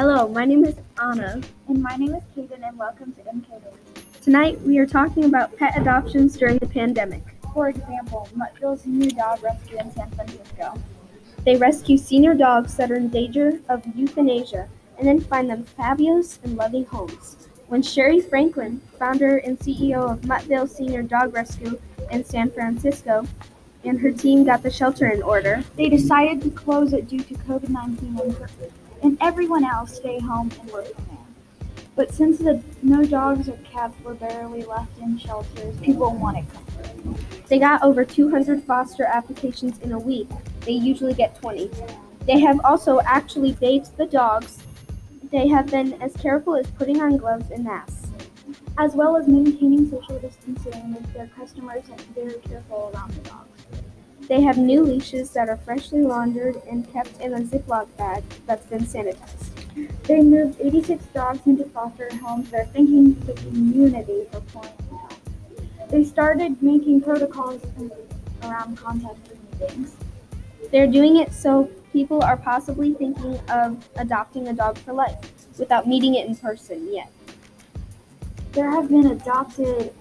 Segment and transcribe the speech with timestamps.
[0.00, 1.42] Hello, my name is Anna.
[1.68, 3.60] And my name is Kaden, and welcome to MK.
[4.22, 7.22] Tonight we are talking about pet adoptions during the pandemic.
[7.52, 10.72] For example, Muttville's new dog rescue in San Francisco.
[11.44, 16.38] They rescue senior dogs that are in danger of euthanasia and then find them fabulous
[16.44, 17.36] and loving homes.
[17.68, 21.78] When Sherri Franklin, founder and CEO of Muttville Senior Dog Rescue
[22.10, 23.26] in San Francisco,
[23.84, 27.34] and her team got the shelter in order, They decided to close it due to
[27.34, 28.14] COVID 19
[29.02, 31.34] and, everyone else stay home and work from home.
[31.96, 37.48] But since the no dogs or cats were barely left in shelters, people wanted comfort.
[37.48, 40.28] they got over 200 foster applications in a week.
[40.60, 41.70] They usually get 20.
[42.26, 44.58] They have also actually bathed the dogs.
[45.30, 48.08] They have been as careful as putting on gloves and masks.
[48.78, 53.79] As well as maintaining social distancing with their customers and very careful around the dogs.
[54.30, 58.64] They have new leashes that are freshly laundered and kept in a Ziploc bag that's
[58.66, 60.04] been sanitized.
[60.04, 62.48] They moved 86 dogs into foster homes.
[62.48, 65.90] They're thanking the community for in help.
[65.90, 67.60] They started making protocols
[68.44, 69.18] around contact
[69.58, 69.96] meetings.
[70.70, 75.18] They're doing it so people are possibly thinking of adopting a dog for life
[75.58, 77.10] without meeting it in person yet.
[78.52, 79.92] There have been adopted.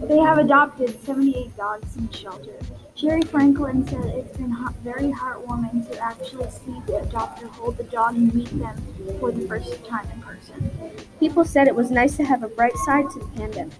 [0.00, 2.58] They have adopted 78 dogs in shelter.
[2.94, 8.14] Sherri Franklin said it's been very heartwarming to actually see the adopter hold the dog
[8.14, 8.76] and meet them
[9.20, 10.70] for the first time in person.
[11.20, 13.74] People said it was nice to have a bright side to the pandemic.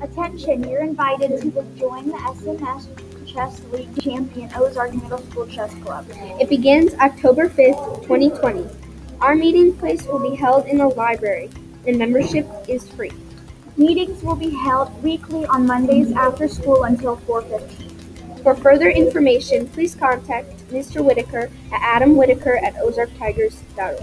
[0.00, 2.86] Attention, you're invited to the Join the SMS
[3.26, 6.06] Chess League Champion Ozark Middle School Chess Club.
[6.40, 8.64] It begins October 5th, 2020.
[9.20, 11.50] Our meeting place will be held in the library,
[11.84, 13.12] and membership is free.
[13.76, 18.42] Meetings will be held weekly on Mondays after school until 4:15.
[18.44, 21.04] For further information, please contact Mr.
[21.04, 23.98] Whitaker at adamwhitaker at ozarktigers.org.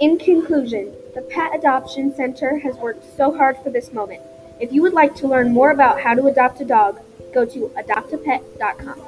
[0.00, 4.22] In conclusion, the Pet Adoption Center has worked so hard for this moment.
[4.58, 6.98] If you would like to learn more about how to adopt a dog,
[7.34, 8.98] go to adoptapet.com.